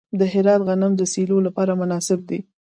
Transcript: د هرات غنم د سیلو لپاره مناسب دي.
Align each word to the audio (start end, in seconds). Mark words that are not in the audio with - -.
د 0.19 0.21
هرات 0.33 0.61
غنم 0.67 0.91
د 0.97 1.01
سیلو 1.13 1.37
لپاره 1.47 1.71
مناسب 1.81 2.19
دي. 2.29 2.39